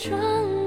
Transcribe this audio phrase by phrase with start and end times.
[0.00, 0.59] 转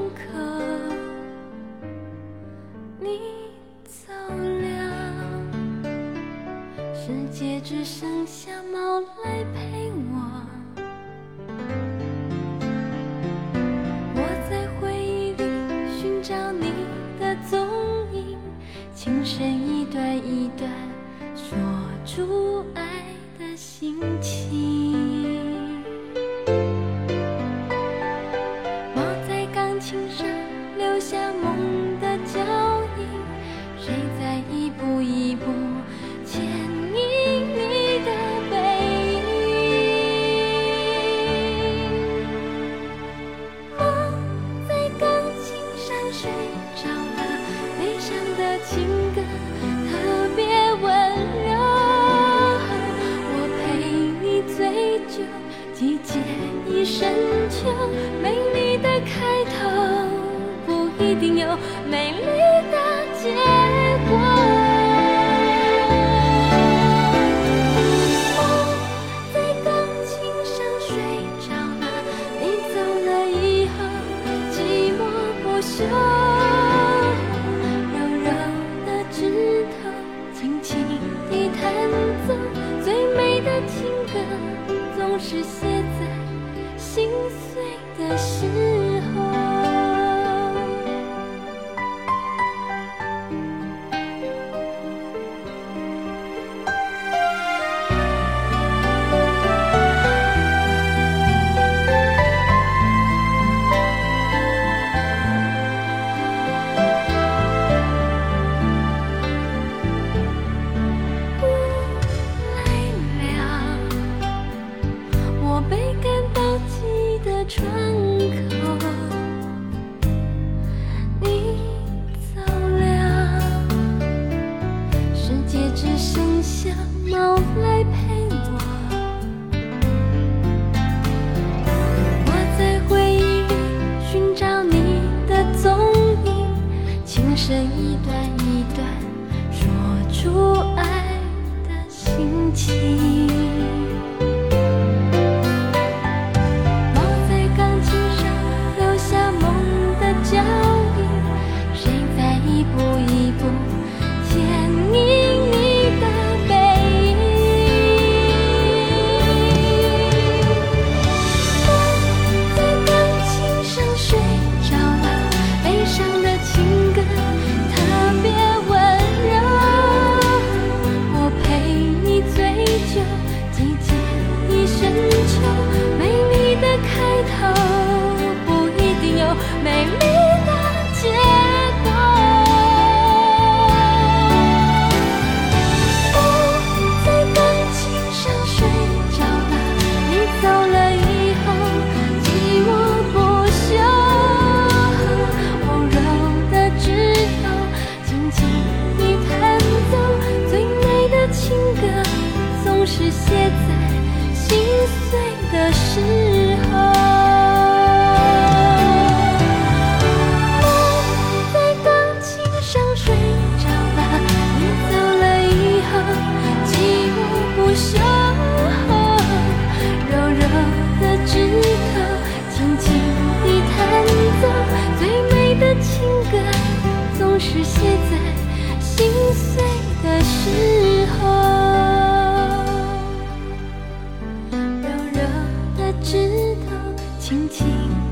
[237.26, 237.66] 轻轻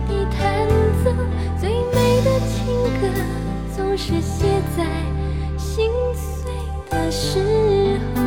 [0.08, 0.66] 地弹
[1.04, 1.12] 奏
[1.60, 2.66] 最美的情
[3.02, 3.10] 歌，
[3.76, 4.46] 总是写
[4.78, 4.86] 在
[5.58, 6.50] 心碎
[6.90, 8.22] 的时候。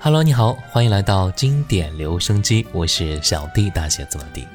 [0.00, 4.48] Hello，你好，欢迎来到经典留声机，我是小弟，大写字母 D。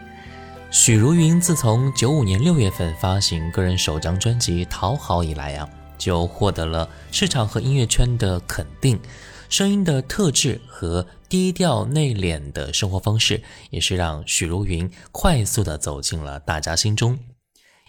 [0.71, 5.69] 许茹芸自从九五年六月份发行个人首张专辑《讨好》以来啊，
[6.03, 9.00] 就获得了市场和音乐圈的肯定。
[9.47, 17.17] 声音的特质和低调内敛的生活方式，也是让许茹芸快速的走进了大家心中。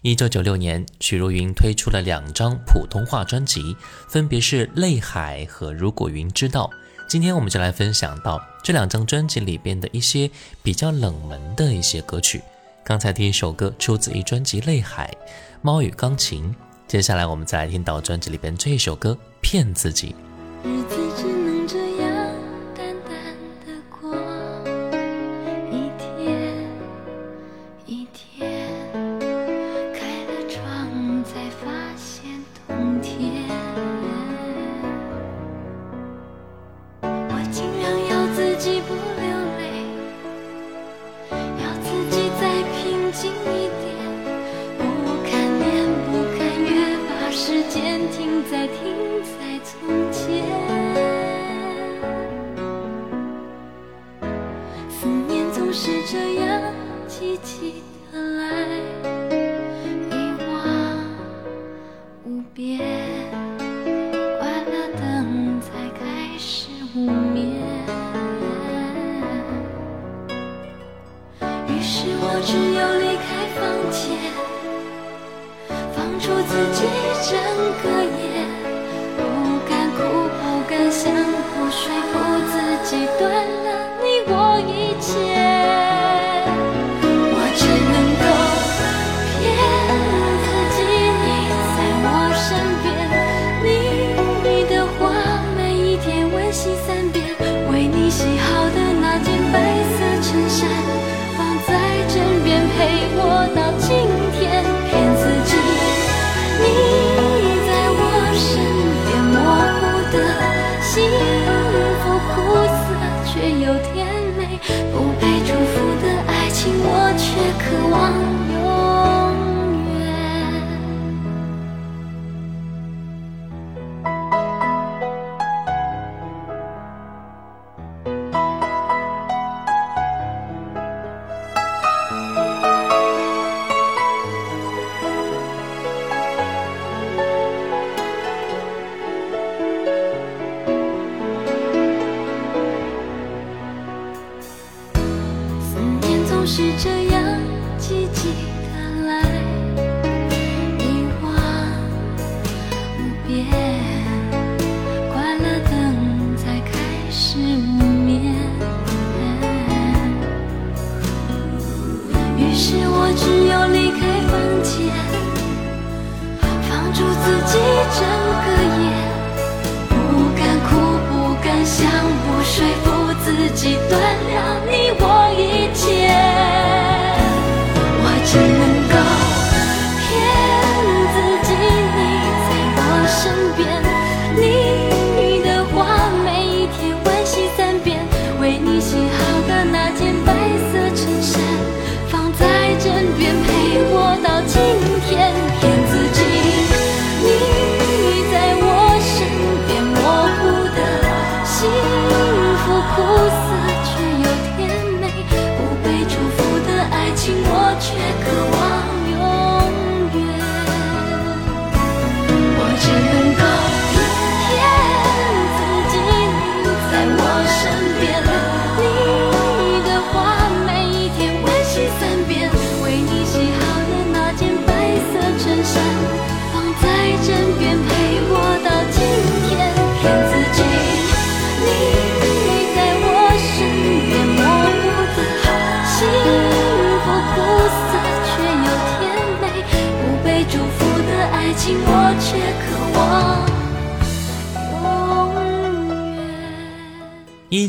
[0.03, 3.75] 一九九六年，许茹芸推出了两张普通话专辑，
[4.09, 6.71] 分别是《泪海》和《如果云知道》。
[7.09, 10.31] 今天我们就来分享到这两张专辑里边的一些
[10.63, 12.43] 比较冷门的一些歌曲。
[12.85, 15.11] 刚才第一首歌出自于专辑《泪海》，
[15.63, 16.55] 猫与钢琴。
[16.95, 19.11] 接下来我们再来听到专辑里边这一首歌
[19.41, 20.15] 《骗自己》。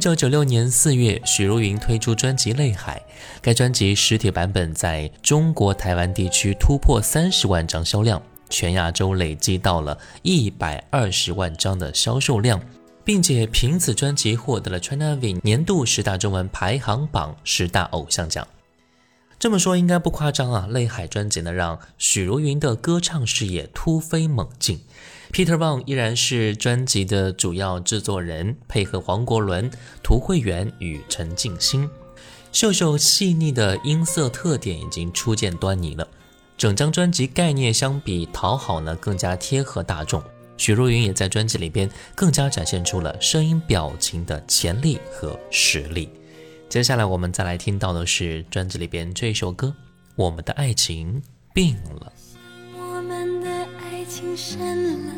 [0.05, 3.03] 九九六年四月，许茹芸推出专辑《泪海》，
[3.41, 12.61] 该专辑实体版本在中国台湾地区突破三十万张销量，全亚洲累计到了一百二十万张的销售量，
[13.03, 18.47] 并且凭此专辑获得了 China V 年度十大中文排行榜十大偶像奖。
[19.39, 20.67] 这么说应该不夸张啊！
[20.71, 24.81] 《泪海》专辑呢，让许茹芸的歌唱事业突飞猛进。
[25.35, 29.69] Peter Wang 依然是专辑的主要制作人，配合黄国伦、
[30.01, 31.89] 涂慧源与陈静心。
[32.53, 36.07] 秀秀细腻的音色特点已经初见端倪了。
[36.57, 40.23] 整张专辑概念相比《讨好》呢，更加贴合大众。
[40.55, 46.09] 许茹芸也在专辑里边更加展现出了声音表情的潜力和实力。
[46.69, 49.67] 接下来我们再来听到的是专辑里边这首歌
[50.15, 51.21] 《我们的爱情
[51.53, 52.13] 病了》。
[54.35, 55.13] 深了，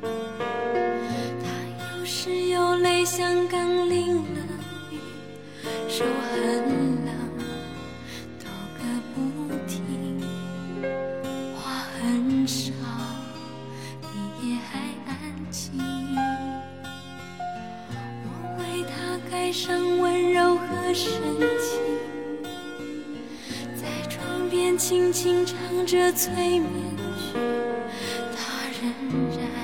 [0.00, 1.48] 他
[1.98, 4.22] 有时有泪像刚淋了
[4.92, 4.98] 雨，
[5.88, 6.38] 手很
[7.04, 7.12] 冷，
[8.38, 8.46] 抖
[8.78, 8.82] 个
[9.16, 9.18] 不
[9.66, 9.82] 停，
[11.56, 11.58] 话
[11.98, 12.72] 很少，
[14.00, 14.78] 你也还
[15.08, 15.12] 安
[15.50, 15.72] 静。
[18.22, 18.28] 我
[18.60, 21.10] 为他盖上温柔和深
[21.58, 21.82] 情，
[23.74, 26.70] 在窗边轻轻唱着催眠
[27.18, 27.40] 曲。
[29.10, 29.63] 仍然。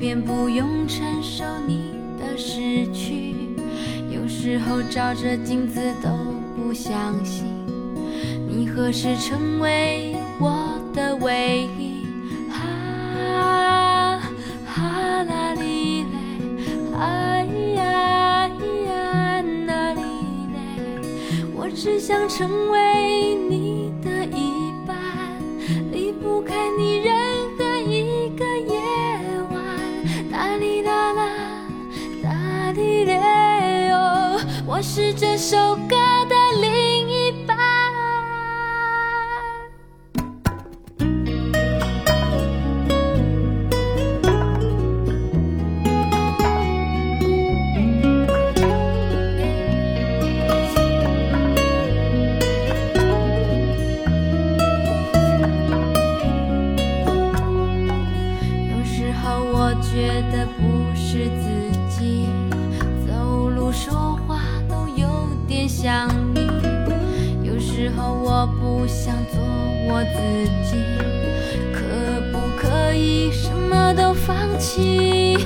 [0.00, 3.34] 便不用承受你的失去。
[4.10, 6.08] 有时候照着镜子都
[6.56, 7.44] 不相信，
[8.48, 12.00] 你何时成为我的唯一？
[12.48, 14.18] 哈
[14.64, 16.08] 哈啦哩嘞，
[16.98, 17.44] 哎
[17.76, 18.48] 呀哎
[18.86, 20.00] 呀那哩
[20.54, 20.58] 嘞，
[21.54, 23.59] 我只想成为你
[35.40, 35.56] 首
[35.88, 35.96] 歌
[36.28, 37.56] 的另一半。
[58.68, 61.48] 有时候我觉得不是自
[61.88, 62.28] 己，
[63.06, 64.29] 走路说话
[65.50, 66.48] 点想你。
[67.42, 69.40] 有时候我不想做
[69.88, 70.76] 我自己，
[71.74, 71.80] 可
[72.30, 75.36] 不可以什么都放弃？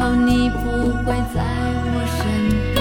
[0.00, 0.56] 后你不
[1.04, 1.44] 会在
[1.92, 2.24] 我身
[2.72, 2.80] 边，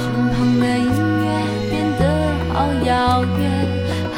[0.00, 0.88] 身旁的音
[1.20, 1.26] 乐
[1.68, 2.02] 变得
[2.54, 2.88] 好遥
[3.36, 3.40] 远。
[4.14, 4.16] 哈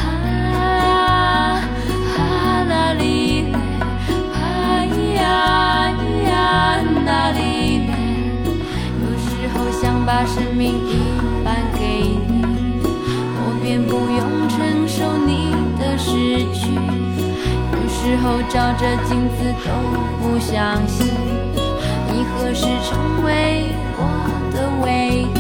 [2.15, 2.17] 哈
[2.69, 3.03] 啦哩
[3.51, 3.59] 嘞，
[4.33, 5.21] 哎呀
[5.83, 5.91] 哎
[6.31, 6.31] 呀
[7.05, 7.39] 那哩
[7.89, 7.91] 嘞。
[9.03, 10.89] 有时候想把生命一
[11.45, 11.83] 半给
[12.29, 12.33] 你，
[13.35, 16.07] 我便不用承受你的失
[16.55, 16.71] 去。
[17.73, 19.69] 有时候照着镜子都
[20.23, 20.55] 不相
[20.87, 21.11] 信，
[22.47, 25.36] 何时成为我的唯一？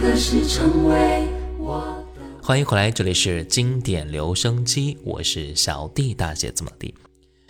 [0.00, 1.26] 何时成为
[1.58, 1.80] 我
[2.14, 2.20] 的？
[2.42, 6.94] 欢迎回来，这里是经典留声机，我是小弟大写字母 D。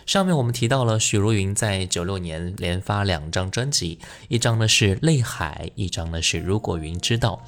[0.05, 7.41] 上面我们提到了许茹芸在九六年连发两张专辑，一张呢是《泪海》，一张呢是《如果云知道》。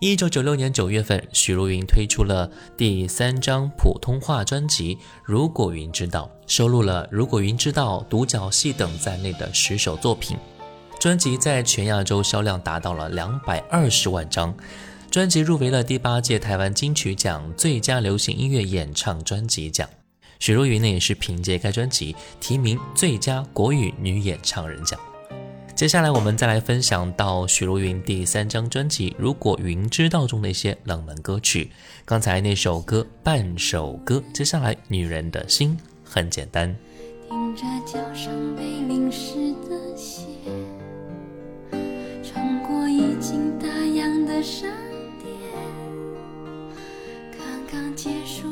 [0.00, 10.36] 一九九六年九月份，许茹芸推出了第三张普通话专辑《如果云知道》，收录了《如果云知道》《独角戏》等在内的十首作品。
[11.02, 14.54] 专辑在全亚洲销量达到了两百二十万张。
[15.10, 19.88] 专辑入围了第八届台湾金曲奖最佳流行音乐演唱专辑奖。
[20.38, 24.96] 许茹芸呢也是凭借该专辑提名最佳国语女演唱人奖。
[25.74, 31.72] 接下来我们再来分享到许茹芸第三张专辑《如果云知道》中的一些冷门歌曲。
[32.04, 36.72] 刚才那首歌《半首歌》，接下来《女人的心》很简单。
[37.28, 40.31] 听着脚上被淋湿的鞋，
[44.42, 44.68] 商
[45.22, 45.32] 店，
[47.38, 48.51] 刚刚结束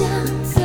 [0.00, 0.08] 相
[0.46, 0.59] 思。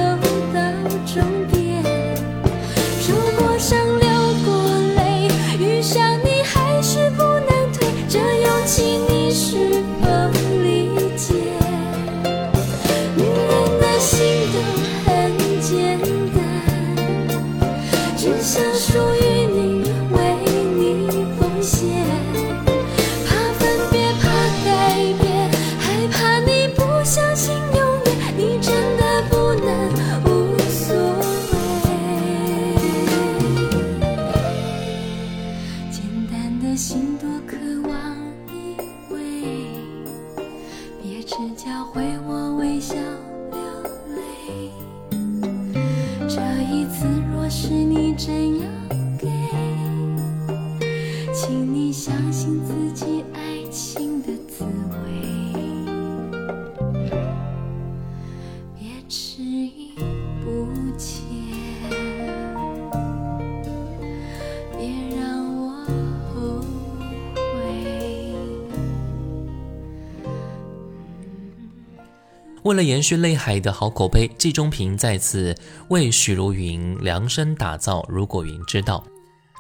[72.66, 75.56] 为了延续泪海的好口碑，季中平再次
[75.90, 79.04] 为许茹芸量身打造《如果云知道》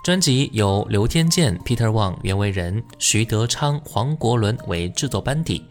[0.03, 5.63] 专辑，由刘天健、Peter Wang、袁惟仁、徐德昌、黄国伦为制作班底。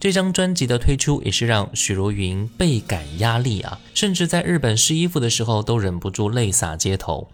[0.00, 7.28] 这张专辑的推出也是让许茹芸倍感压力啊，甚至在日本试衣服的时候都忍不住泪洒街头。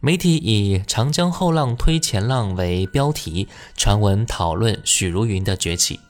[0.00, 6.00] 媒体以“长江后浪推前浪”为标题，传闻讨论许茹芸的崛起。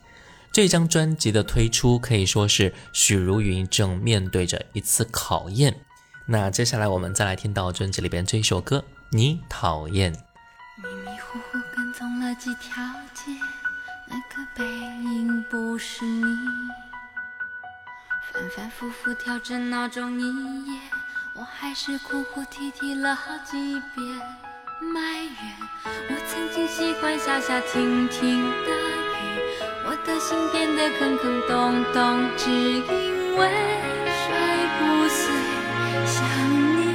[0.53, 5.85] 这张专辑的推出可以说是许茹芸正面对着一次考验。
[6.27, 8.79] 那接下来我们再来听到专辑里边这一首歌
[9.11, 10.13] 《你讨厌》。
[10.83, 12.85] 迷迷糊糊跟踪了几条
[13.15, 13.31] 街，
[14.09, 16.25] 那个背影不是你。
[18.33, 20.81] 反反复复调整闹钟一夜，
[21.37, 23.57] 我还是哭哭啼啼了好几
[23.95, 24.05] 遍。
[24.93, 25.57] 埋怨
[26.09, 29.10] 我曾经喜欢下下停停的。
[29.87, 33.49] 我的心变得空空洞洞，只因为
[34.07, 34.23] 睡
[34.79, 35.21] 不睡
[36.07, 36.19] 想
[36.77, 36.95] 你。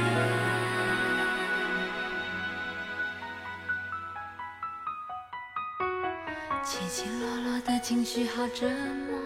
[6.64, 9.18] 起起落落的情绪好折磨，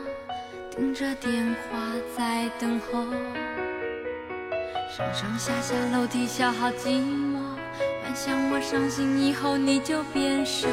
[0.71, 1.79] 盯着电话
[2.17, 3.05] 在等候，
[4.91, 7.39] 上上下下楼梯小好寂寞，
[8.03, 10.69] 幻想我伤心以后你就变瘦。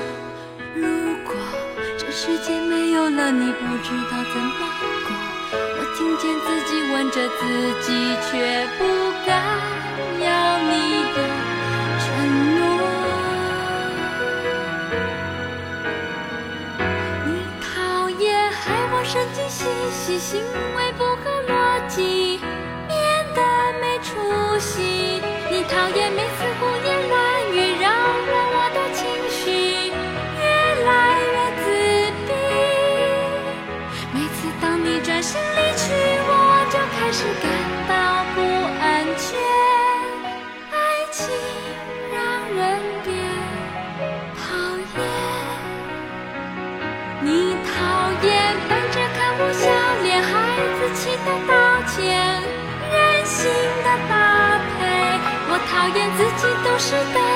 [2.20, 4.50] 世界没有了你，不知道怎么
[5.06, 5.14] 过。
[5.78, 7.46] 我听见自己问着自
[7.84, 7.94] 己，
[8.26, 8.82] 却不
[9.24, 9.30] 敢
[10.20, 10.74] 要你
[11.14, 11.16] 的
[12.02, 12.06] 承
[12.56, 12.60] 诺。
[17.28, 17.28] 你
[17.62, 18.58] 讨厌害
[18.94, 20.42] 我神经兮兮，行
[20.76, 21.54] 为不合逻
[21.88, 22.40] 辑，
[22.88, 22.98] 变
[23.36, 23.40] 得
[23.80, 25.22] 没出息。
[25.52, 26.47] 你讨厌每次
[55.88, 57.27] 讨厌自己都是的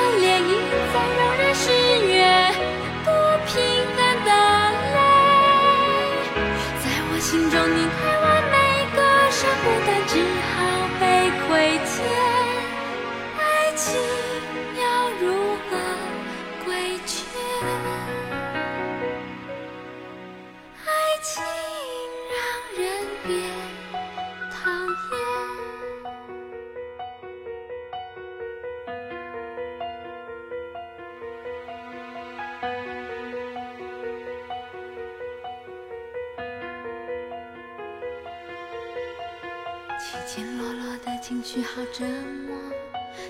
[41.32, 42.04] 情绪好折
[42.46, 42.54] 磨，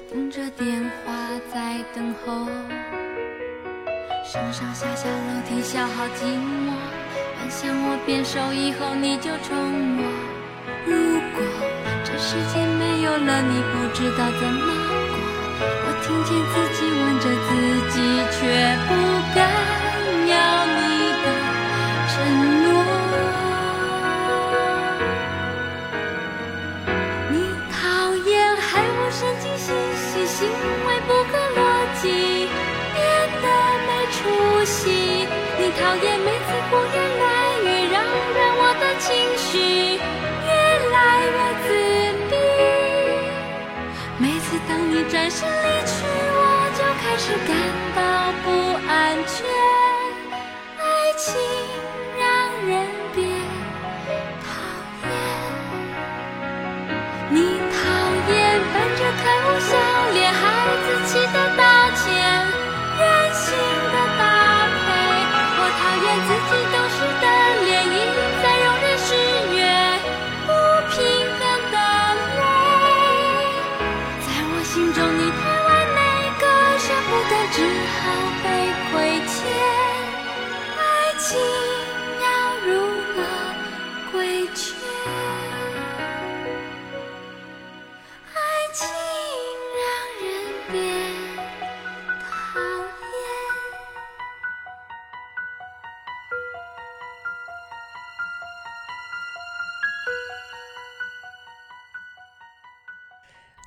[0.10, 1.14] 盯着电话
[1.54, 2.48] 在等候，
[4.26, 6.74] 上上下下楼梯消耗寂寞，
[7.38, 9.54] 幻想我变瘦以后你就宠
[10.02, 10.04] 我。
[10.84, 10.98] 如
[11.38, 11.46] 果
[12.04, 14.98] 这世界没有了你，不知道怎么过。
[15.62, 17.54] 我听见自己问着自
[17.94, 18.02] 己，
[18.34, 18.42] 却
[18.90, 18.90] 不
[19.36, 19.46] 敢
[45.12, 46.31] 转身离去，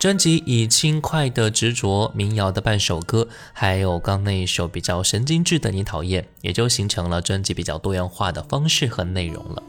[0.05, 9.63] 专辑以轻快的执着、民谣的半首歌，还有刚那一首比较神经质的《你讨厌》，也就形成了专辑比较多样化的方式和内容了。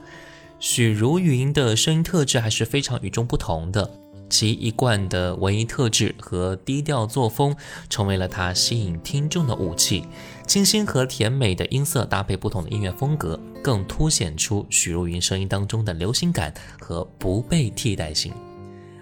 [0.60, 3.90] 许茹芸的声音特质还是非常与众不同的，
[4.30, 7.56] 其一贯的文艺特质和低调作风，
[7.90, 10.04] 成为了她吸引听众的武器。
[10.46, 18.34] 清新和甜美的音色搭配不同的音乐风格，更凸显出许茹芸声音当中的流行感和不被替代性。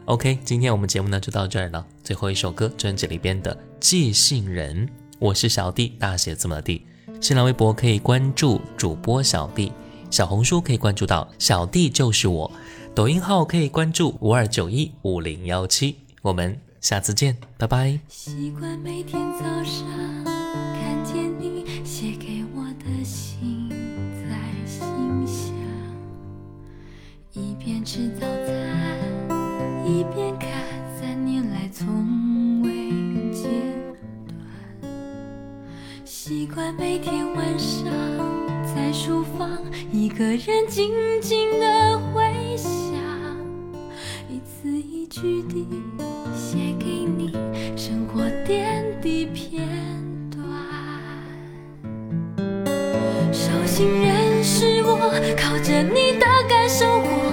[0.05, 1.85] OK，今天我们节目呢就到这儿了。
[2.03, 4.85] 最后一首歌，专辑里边的《寄信人》，
[5.17, 6.85] 我是小弟，大写字母的。
[7.21, 9.71] 新浪微博可以关注主播小弟，
[10.11, 12.51] 小红书可以关注到小弟就是我，
[12.93, 15.95] 抖音号可以关注五二九一五零幺七。
[16.21, 17.97] 我们下次见，拜拜。
[18.09, 19.87] 习惯每天早上
[20.25, 24.37] 看见你写给我的信，在
[24.67, 24.85] 心
[25.25, 25.55] 想，
[27.31, 28.62] 一边吃早餐，
[29.93, 30.49] 一边看
[30.99, 32.89] 三年来从未
[33.31, 33.51] 间
[34.27, 34.91] 断。
[36.03, 37.85] 习惯每天晚上
[38.65, 39.47] 在书房
[39.91, 42.23] 一个人静静的回
[42.57, 42.73] 想，
[44.27, 45.67] 一字一句地
[46.35, 47.31] 写给你
[47.77, 49.69] 生活点滴片
[50.31, 50.43] 段。
[53.31, 54.97] 手心人是我，
[55.37, 57.31] 靠着你的感受我，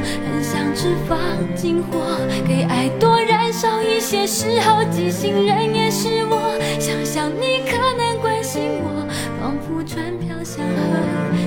[0.81, 1.19] 释放
[1.55, 2.01] 进火，
[2.49, 9.07] 给爱多燃烧一些时候，寄信人也是我，想想你可能关心我，
[9.39, 10.73] 仿佛船飘向河，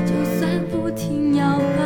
[0.05, 1.81] 就算不停摇摆，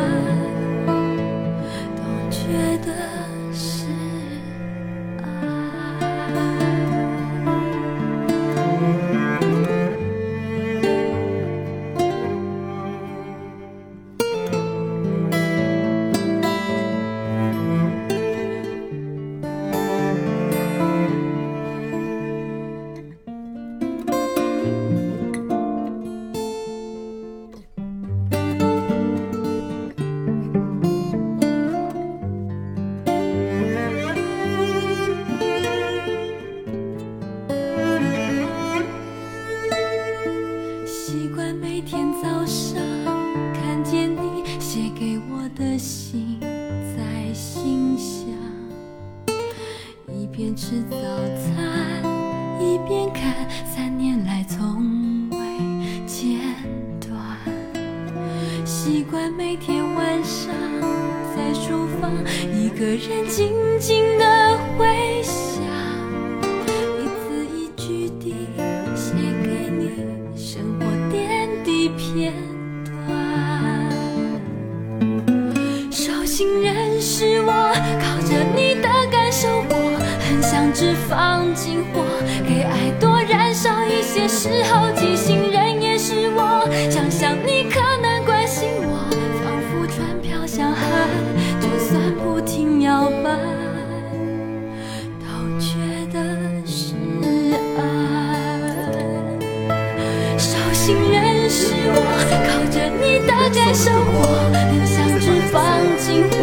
[86.90, 89.10] 想想你可能关心我，
[89.42, 90.86] 仿佛船飘向海，
[91.60, 93.30] 就算不停摇摆，
[95.20, 95.26] 都
[95.58, 95.74] 觉
[96.12, 96.16] 得
[96.64, 96.94] 是
[97.76, 97.80] 爱。
[100.38, 101.96] 手心人是我，
[102.46, 105.58] 靠着你的感受我，很想只放
[105.98, 106.36] 进火，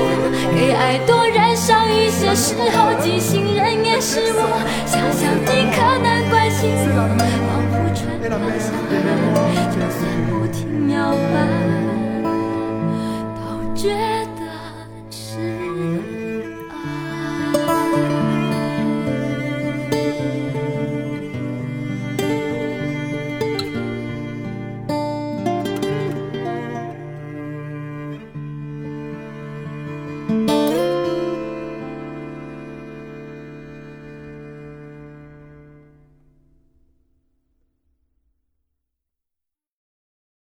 [0.54, 4.40] 给爱多燃烧一些时候，即兴人也是我，
[4.86, 7.00] 想想你可能关心我，
[8.38, 10.96] 就算不停摇
[11.32, 11.36] 摆，
[13.36, 13.96] 都觉